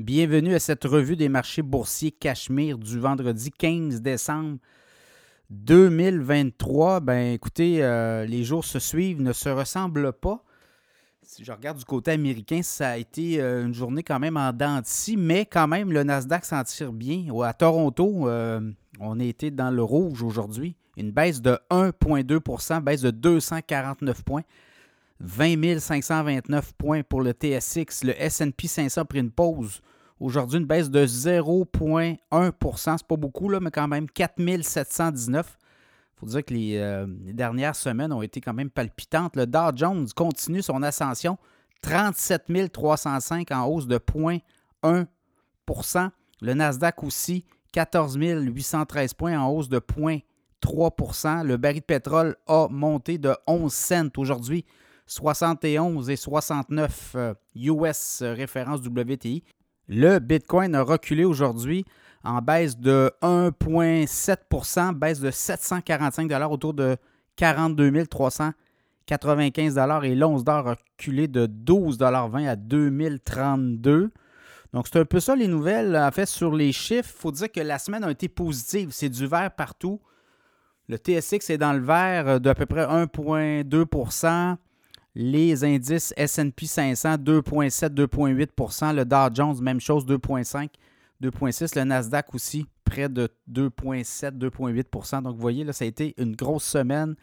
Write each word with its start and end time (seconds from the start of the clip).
Bienvenue 0.00 0.54
à 0.54 0.58
cette 0.60 0.84
revue 0.84 1.14
des 1.14 1.28
marchés 1.28 1.60
boursiers 1.60 2.10
Cachemire 2.10 2.78
du 2.78 2.98
vendredi 2.98 3.50
15 3.50 4.00
décembre 4.00 4.56
2023. 5.50 7.00
Ben 7.00 7.34
écoutez, 7.34 7.84
euh, 7.84 8.24
les 8.24 8.42
jours 8.42 8.64
se 8.64 8.78
suivent, 8.78 9.20
ne 9.20 9.34
se 9.34 9.50
ressemblent 9.50 10.14
pas. 10.14 10.42
Si 11.20 11.44
je 11.44 11.52
regarde 11.52 11.76
du 11.76 11.84
côté 11.84 12.12
américain, 12.12 12.62
ça 12.62 12.92
a 12.92 12.96
été 12.96 13.42
euh, 13.42 13.66
une 13.66 13.74
journée 13.74 14.02
quand 14.02 14.18
même 14.18 14.38
en 14.38 14.54
dents 14.54 14.80
mais 15.18 15.44
quand 15.44 15.68
même, 15.68 15.92
le 15.92 16.02
Nasdaq 16.02 16.46
s'en 16.46 16.64
tire 16.64 16.94
bien. 16.94 17.26
À 17.44 17.52
Toronto, 17.52 18.26
euh, 18.26 18.58
on 19.00 19.20
a 19.20 19.24
été 19.24 19.50
dans 19.50 19.70
le 19.70 19.82
rouge 19.82 20.22
aujourd'hui. 20.22 20.76
Une 20.96 21.10
baisse 21.10 21.42
de 21.42 21.58
1,2% 21.68 22.80
baisse 22.80 23.02
de 23.02 23.10
249 23.10 24.24
points. 24.24 24.44
20 25.20 25.78
529 25.78 26.72
points 26.72 27.02
pour 27.02 27.20
le 27.20 27.32
TSX. 27.32 28.04
Le 28.04 28.14
SP 28.16 28.64
500 28.64 29.02
a 29.02 29.04
pris 29.04 29.18
une 29.18 29.30
pause. 29.30 29.82
Aujourd'hui, 30.20 30.58
une 30.58 30.66
baisse 30.66 30.90
de 30.90 31.06
0,1% 31.06 32.98
C'est 32.98 33.06
pas 33.06 33.16
beaucoup, 33.16 33.48
mais 33.58 33.70
quand 33.70 33.88
même 33.88 34.06
4 34.06 34.62
719 34.62 35.56
Il 35.58 36.20
faut 36.20 36.26
dire 36.26 36.44
que 36.44 36.52
euh, 36.52 37.06
les, 37.24 37.32
dernières 37.32 37.74
semaines 37.74 38.12
ont 38.12 38.20
été 38.20 38.42
quand 38.42 38.52
même 38.52 38.68
palpitantes. 38.68 39.34
Le 39.34 39.46
Dow 39.46 39.74
Jones 39.74 40.06
continue 40.14 40.60
son 40.60 40.82
ascension. 40.82 41.38
37 41.80 42.70
305 42.70 43.50
en 43.50 43.64
hausse 43.64 43.86
de 43.86 43.96
0,1% 43.96 46.10
Le 46.42 46.52
Nasdaq 46.52 47.02
aussi, 47.02 47.46
14 47.72 48.16
813 48.16 49.14
points 49.14 49.40
en 49.40 49.48
hausse 49.48 49.70
de 49.70 49.78
0,3% 49.78 51.46
Le 51.46 51.56
baril 51.56 51.80
de 51.80 51.84
pétrole 51.86 52.36
a 52.46 52.68
monté 52.68 53.16
de 53.16 53.34
11 53.46 53.72
cents 53.72 54.10
aujourd'hui. 54.18 54.66
71 55.06 56.10
et 56.10 56.16
69 56.16 57.16
US 57.54 58.20
euh, 58.20 58.34
référence 58.34 58.80
WTI. 58.80 59.42
Le 59.92 60.20
Bitcoin 60.20 60.76
a 60.76 60.82
reculé 60.82 61.24
aujourd'hui 61.24 61.84
en 62.22 62.40
baisse 62.40 62.78
de 62.78 63.10
1,7% 63.22 64.94
baisse 64.94 65.18
de 65.18 65.32
745 65.32 66.30
autour 66.48 66.74
de 66.74 66.96
42 67.34 68.06
395 68.06 69.80
et 70.04 70.14
l'once 70.14 70.44
d'or 70.44 70.68
a 70.68 70.76
reculé 70.76 71.26
de 71.26 71.48
12,20 71.48 72.46
à 72.48 72.54
2032 72.54 74.12
donc, 74.72 74.86
c'est 74.86 75.00
un 75.00 75.04
peu 75.04 75.18
ça 75.18 75.34
les 75.34 75.48
nouvelles. 75.48 75.96
En 75.96 76.12
fait, 76.12 76.26
sur 76.26 76.54
les 76.54 76.70
chiffres, 76.70 77.10
il 77.12 77.20
faut 77.20 77.32
dire 77.32 77.50
que 77.50 77.58
la 77.60 77.78
semaine 77.78 78.04
a 78.04 78.10
été 78.12 78.28
positive. 78.28 78.90
C'est 78.92 79.08
du 79.08 79.26
vert 79.26 79.50
partout. 79.50 80.00
Le 80.88 80.96
TSX 80.96 81.50
est 81.50 81.58
dans 81.58 81.72
le 81.72 81.80
vert 81.80 82.40
d'à 82.40 82.54
peu 82.54 82.66
près 82.66 82.86
1,2 82.86 83.84
les 85.14 85.64
indices 85.64 86.14
SP 86.16 86.64
500, 86.64 87.16
2,7, 87.16 87.88
2,8% 87.88 88.94
Le 88.94 89.04
Dow 89.04 89.34
Jones, 89.34 89.60
même 89.60 89.80
chose, 89.80 90.06
2,5, 90.06 90.68
2,6 91.22 91.78
Le 91.78 91.84
Nasdaq 91.84 92.34
aussi, 92.34 92.66
près 92.84 93.08
de 93.08 93.28
2,7, 93.50 94.38
2,8% 94.38 95.22
Donc, 95.22 95.34
vous 95.34 95.40
voyez, 95.40 95.64
là, 95.64 95.72
ça 95.72 95.84
a 95.84 95.88
été 95.88 96.14
une 96.18 96.36
grosse 96.36 96.64
semaine. 96.64 97.16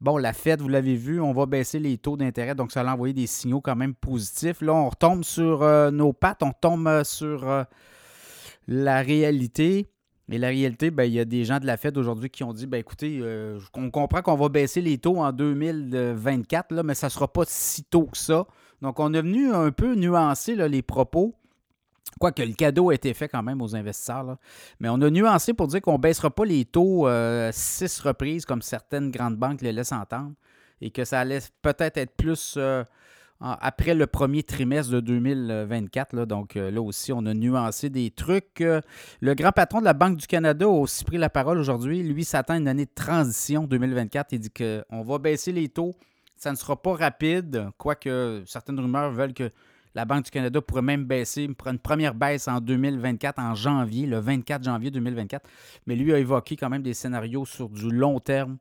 Bon, 0.00 0.16
la 0.18 0.32
Fed, 0.32 0.60
vous 0.60 0.68
l'avez 0.68 0.96
vu, 0.96 1.20
on 1.20 1.32
va 1.32 1.46
baisser 1.46 1.78
les 1.78 1.96
taux 1.96 2.16
d'intérêt, 2.16 2.56
donc 2.56 2.72
ça 2.72 2.80
a 2.80 2.92
envoyé 2.92 3.14
des 3.14 3.28
signaux 3.28 3.60
quand 3.60 3.76
même 3.76 3.94
positifs. 3.94 4.60
Là, 4.60 4.74
on 4.74 4.88
retombe 4.88 5.22
sur 5.22 5.62
euh, 5.62 5.92
nos 5.92 6.12
pattes, 6.12 6.42
on 6.42 6.50
tombe 6.50 6.88
euh, 6.88 7.04
sur 7.04 7.48
euh, 7.48 7.62
la 8.66 9.00
réalité. 9.00 9.86
Et 10.30 10.38
la 10.38 10.48
réalité, 10.48 10.90
ben, 10.90 11.04
il 11.04 11.12
y 11.12 11.20
a 11.20 11.24
des 11.24 11.44
gens 11.44 11.58
de 11.58 11.66
la 11.66 11.76
Fed 11.76 11.96
aujourd'hui 11.98 12.30
qui 12.30 12.44
ont 12.44 12.52
dit 12.52 12.66
ben, 12.66 12.78
écoutez, 12.78 13.18
euh, 13.20 13.58
on 13.74 13.90
comprend 13.90 14.22
qu'on 14.22 14.36
va 14.36 14.48
baisser 14.48 14.80
les 14.80 14.98
taux 14.98 15.18
en 15.18 15.32
2024, 15.32 16.72
là, 16.72 16.82
mais 16.82 16.94
ça 16.94 17.08
ne 17.08 17.10
sera 17.10 17.28
pas 17.28 17.42
si 17.46 17.84
tôt 17.84 18.06
que 18.06 18.16
ça. 18.16 18.46
Donc, 18.80 18.98
on 18.98 19.12
est 19.14 19.20
venu 19.20 19.52
un 19.52 19.70
peu 19.70 19.94
nuancer 19.94 20.56
les 20.56 20.82
propos. 20.82 21.34
Quoique 22.18 22.42
le 22.42 22.52
cadeau 22.52 22.90
a 22.90 22.94
été 22.94 23.14
fait 23.14 23.28
quand 23.28 23.42
même 23.42 23.62
aux 23.62 23.74
investisseurs. 23.74 24.36
Mais 24.80 24.88
on 24.88 25.00
a 25.00 25.10
nuancé 25.10 25.54
pour 25.54 25.66
dire 25.66 25.80
qu'on 25.80 25.94
ne 25.94 25.98
baissera 25.98 26.30
pas 26.30 26.44
les 26.44 26.64
taux 26.64 27.08
euh, 27.08 27.50
six 27.52 28.00
reprises 28.00 28.44
comme 28.44 28.62
certaines 28.62 29.10
grandes 29.10 29.36
banques 29.36 29.60
les 29.60 29.72
laissent 29.72 29.92
entendre. 29.92 30.32
Et 30.80 30.90
que 30.90 31.04
ça 31.04 31.20
allait 31.20 31.40
peut-être 31.62 31.96
être 31.96 32.14
plus 32.16 32.54
euh, 32.56 32.84
après 33.42 33.94
le 33.94 34.06
premier 34.06 34.44
trimestre 34.44 34.92
de 34.92 35.00
2024. 35.00 36.26
donc 36.26 36.56
euh, 36.56 36.70
là 36.70 36.80
aussi, 36.80 37.12
on 37.12 37.26
a 37.26 37.34
nuancé 37.34 37.90
des 37.90 38.10
trucs. 38.10 38.60
Euh, 38.60 38.80
le 39.20 39.34
grand 39.34 39.50
patron 39.50 39.80
de 39.80 39.84
la 39.84 39.94
Banque 39.94 40.16
du 40.16 40.26
Canada 40.26 40.66
a 40.66 40.68
aussi 40.68 41.04
pris 41.04 41.18
la 41.18 41.28
parole 41.28 41.58
aujourd'hui. 41.58 42.02
Lui 42.02 42.24
s'attend 42.24 42.54
à 42.54 42.56
une 42.58 42.68
année 42.68 42.84
de 42.84 42.94
transition 42.94 43.64
2024. 43.64 44.32
Il 44.32 44.38
dit 44.38 44.50
qu'on 44.50 45.02
va 45.02 45.18
baisser 45.18 45.50
les 45.50 45.68
taux. 45.68 45.94
Ça 46.36 46.52
ne 46.52 46.56
sera 46.56 46.80
pas 46.80 46.94
rapide, 46.94 47.68
quoique 47.78 48.42
certaines 48.46 48.78
rumeurs 48.78 49.10
veulent 49.10 49.34
que 49.34 49.50
la 49.94 50.04
Banque 50.04 50.24
du 50.24 50.30
Canada 50.30 50.60
pourrait 50.60 50.82
même 50.82 51.04
baisser, 51.04 51.44
une 51.44 51.78
première 51.78 52.14
baisse 52.14 52.48
en 52.48 52.60
2024, 52.60 53.38
en 53.38 53.54
janvier, 53.54 54.06
le 54.06 54.18
24 54.18 54.64
janvier 54.64 54.90
2024. 54.90 55.48
Mais 55.86 55.96
lui 55.96 56.12
a 56.12 56.18
évoqué 56.18 56.56
quand 56.56 56.70
même 56.70 56.82
des 56.82 56.94
scénarios 56.94 57.44
sur 57.44 57.68
du 57.68 57.90
long 57.90 58.18
terme. 58.18 58.56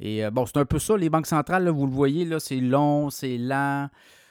Et 0.00 0.24
euh, 0.24 0.30
bon, 0.30 0.46
c'est 0.46 0.58
un 0.58 0.64
peu 0.64 0.78
ça, 0.78 0.96
les 0.96 1.10
banques 1.10 1.26
centrales, 1.26 1.68
vous 1.68 1.86
le 1.86 1.92
voyez, 1.92 2.24
là, 2.24 2.40
c'est 2.40 2.60
long, 2.60 3.10
c'est 3.10 3.36
lent 3.36 3.88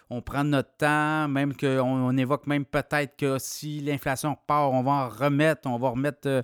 on 0.09 0.21
prend 0.21 0.43
notre 0.43 0.75
temps, 0.77 1.27
même 1.27 1.55
qu'on 1.55 1.81
on 1.81 2.17
évoque 2.17 2.47
même 2.47 2.65
peut-être 2.65 3.17
que 3.17 3.37
si 3.39 3.81
l'inflation 3.81 4.31
repart, 4.31 4.71
on 4.73 4.81
va 4.81 4.91
en 4.91 5.09
remettre, 5.09 5.67
on 5.69 5.77
va 5.77 5.89
remettre, 5.89 6.27
euh, 6.27 6.41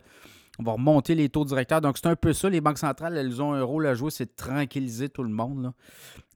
on 0.59 0.63
va 0.63 0.73
remonter 0.73 1.15
les 1.15 1.29
taux 1.29 1.45
directeurs. 1.45 1.81
Donc, 1.81 1.97
c'est 1.97 2.07
un 2.07 2.15
peu 2.15 2.33
ça. 2.33 2.49
Les 2.49 2.61
banques 2.61 2.77
centrales, 2.77 3.17
elles 3.17 3.41
ont 3.41 3.53
un 3.53 3.63
rôle 3.63 3.87
à 3.87 3.93
jouer, 3.93 4.11
c'est 4.11 4.25
de 4.25 4.35
tranquilliser 4.35 5.09
tout 5.09 5.23
le 5.23 5.29
monde, 5.29 5.71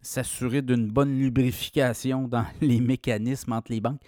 s'assurer 0.02 0.62
d'une 0.62 0.88
bonne 0.88 1.18
lubrification 1.18 2.28
dans 2.28 2.46
les 2.62 2.80
mécanismes 2.80 3.54
entre 3.54 3.72
les 3.72 3.82
banques. 3.82 4.02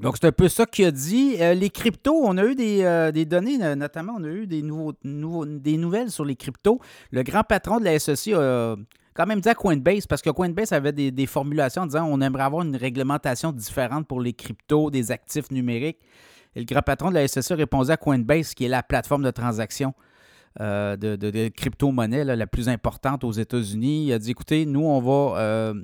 Donc, 0.00 0.16
c'est 0.20 0.26
un 0.26 0.32
peu 0.32 0.48
ça 0.48 0.66
qu'il 0.66 0.84
a 0.84 0.90
dit. 0.90 1.36
Euh, 1.40 1.54
les 1.54 1.70
cryptos, 1.70 2.14
on 2.14 2.36
a 2.38 2.44
eu 2.44 2.54
des, 2.54 2.82
euh, 2.84 3.12
données, 3.24 3.58
notamment, 3.76 4.14
on 4.18 4.24
a 4.24 4.28
eu 4.28 4.46
des, 4.46 4.62
nouveaux, 4.62 4.94
nouvelles 5.04 6.10
sur 6.10 6.24
les 6.24 6.36
cryptos. 6.36 6.80
Le 7.10 7.22
grand 7.22 7.42
patron 7.42 7.78
de 7.78 7.84
la 7.84 7.98
SEC 7.98 8.34
a 8.34 8.76
quand 9.14 9.26
même 9.26 9.40
dit 9.40 9.48
à 9.48 9.54
Coinbase, 9.54 10.06
parce 10.06 10.22
que 10.22 10.30
Coinbase 10.30 10.72
avait 10.72 10.92
des, 10.92 11.26
formulations 11.26 11.82
en 11.82 11.86
disant 11.86 12.06
on 12.08 12.20
aimerait 12.20 12.44
avoir 12.44 12.64
une 12.64 12.76
réglementation 12.76 13.50
différente 13.50 14.06
pour 14.06 14.20
les 14.20 14.32
cryptos, 14.32 14.90
des 14.90 15.10
actifs 15.10 15.50
numériques. 15.50 15.98
Et 16.54 16.60
le 16.60 16.64
grand 16.64 16.82
patron 16.82 17.10
de 17.10 17.14
la 17.14 17.26
SSE 17.26 17.52
répondait 17.52 17.92
à 17.92 17.96
Coinbase, 17.96 18.54
qui 18.54 18.64
est 18.64 18.68
la 18.68 18.82
plateforme 18.82 19.24
de 19.24 19.30
transaction 19.30 19.94
euh, 20.60 20.96
de, 20.96 21.48
crypto-monnaie 21.48 22.24
la 22.24 22.46
plus 22.46 22.68
importante 22.68 23.24
aux 23.24 23.32
États-Unis. 23.32 24.06
Il 24.06 24.12
a 24.12 24.18
dit 24.18 24.30
écoutez, 24.30 24.66
nous, 24.66 24.84
on 24.84 25.00
va, 25.00 25.40
euh, 25.40 25.74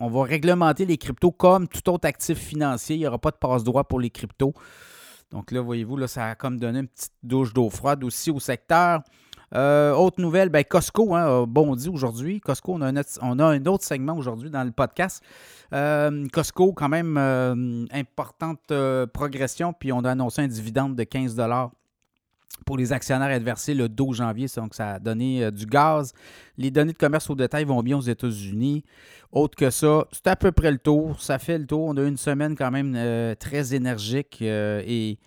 on 0.00 0.08
va 0.08 0.24
réglementer 0.24 0.84
les 0.84 0.98
cryptos 0.98 1.32
comme 1.32 1.68
tout 1.68 1.88
autre 1.90 2.06
actif 2.06 2.38
financier. 2.38 2.96
Il 2.96 3.00
n'y 3.00 3.06
aura 3.06 3.18
pas 3.18 3.30
de 3.30 3.36
passe-droit 3.36 3.84
pour 3.84 4.00
les 4.00 4.10
cryptos. 4.10 4.54
Donc 5.30 5.50
là, 5.50 5.60
voyez-vous, 5.60 5.96
là, 5.96 6.06
ça 6.06 6.26
a 6.26 6.34
comme 6.34 6.58
donné 6.58 6.80
une 6.80 6.88
petite 6.88 7.14
douche 7.22 7.52
d'eau 7.52 7.70
froide 7.70 8.04
aussi 8.04 8.30
au 8.30 8.38
secteur. 8.38 9.02
Euh, 9.54 9.92
autre 9.92 10.20
nouvelle, 10.20 10.48
ben 10.48 10.64
Costco 10.64 11.14
hein, 11.14 11.42
a 11.42 11.46
bondi 11.46 11.88
aujourd'hui. 11.88 12.40
Costco, 12.40 12.74
on 12.74 12.80
a, 12.82 12.88
un, 12.90 13.66
autre 13.66 13.84
segment 13.84 14.16
aujourd'hui 14.16 14.50
dans 14.50 14.64
le 14.64 14.72
podcast. 14.72 15.22
Euh, 15.72 16.26
Costco, 16.32 16.72
quand 16.72 16.88
même, 16.88 17.16
euh, 17.16 17.86
importante 17.92 18.72
progression, 19.12 19.72
puis 19.72 19.92
on 19.92 20.00
a 20.00 20.10
annoncé 20.10 20.42
un 20.42 20.48
dividende 20.48 20.96
de 20.96 21.04
15 21.04 21.36
pour 22.64 22.76
les 22.76 22.92
actionnaires 22.92 23.34
adversés 23.34 23.74
le 23.74 23.88
12 23.88 24.16
janvier. 24.16 24.46
Donc, 24.56 24.74
ça 24.74 24.94
a 24.94 24.98
donné 24.98 25.50
du 25.52 25.66
gaz. 25.66 26.12
Les 26.56 26.70
données 26.70 26.92
de 26.92 26.98
commerce 26.98 27.28
au 27.30 27.34
détail 27.34 27.64
vont 27.64 27.82
bien 27.82 27.96
aux 27.96 28.02
États-Unis. 28.02 28.84
Autre 29.30 29.56
que 29.56 29.70
ça, 29.70 30.06
c'est 30.10 30.26
à 30.26 30.36
peu 30.36 30.52
près 30.52 30.70
le 30.70 30.78
tour. 30.78 31.20
Ça 31.20 31.38
fait 31.38 31.58
le 31.58 31.66
tour. 31.66 31.84
On 31.84 31.96
a 31.96 32.02
eu 32.02 32.08
une 32.08 32.16
semaine 32.16 32.56
quand 32.56 32.70
même 32.70 33.36
très 33.36 33.74
énergique 33.74 34.42
et 34.42 35.18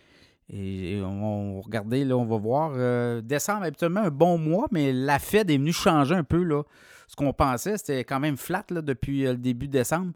et 0.51 0.99
on, 1.03 1.61
regardez, 1.61 2.03
là, 2.03 2.17
on 2.17 2.25
va 2.25 2.37
voir. 2.37 2.71
Euh, 2.73 3.21
décembre, 3.21 3.63
habituellement, 3.63 4.01
un 4.01 4.09
bon 4.09 4.37
mois, 4.37 4.67
mais 4.71 4.91
la 4.91 5.19
Fed 5.19 5.49
est 5.51 5.57
venue 5.57 5.73
changer 5.73 6.15
un 6.15 6.23
peu 6.23 6.43
là, 6.43 6.63
ce 7.07 7.15
qu'on 7.15 7.33
pensait. 7.33 7.77
C'était 7.77 8.03
quand 8.03 8.19
même 8.19 8.35
flat 8.35 8.65
là, 8.71 8.81
depuis 8.81 9.27
euh, 9.27 9.33
le 9.33 9.37
début 9.37 9.67
de 9.67 9.73
décembre. 9.73 10.13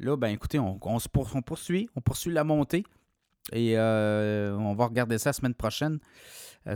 Là, 0.00 0.16
ben 0.16 0.28
écoutez, 0.28 0.58
on, 0.58 0.78
poursuit, 1.44 1.90
on 1.96 2.00
poursuit 2.00 2.32
la 2.32 2.44
montée. 2.44 2.84
Et 3.52 3.78
euh, 3.78 4.56
on 4.56 4.74
va 4.74 4.86
regarder 4.86 5.18
ça 5.18 5.30
la 5.30 5.34
semaine 5.34 5.54
prochaine. 5.54 5.98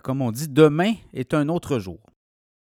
comme 0.02 0.22
on 0.22 0.30
dit, 0.30 0.48
demain 0.48 0.94
est 1.12 1.34
un 1.34 1.48
autre 1.48 1.78
jour. 1.78 1.98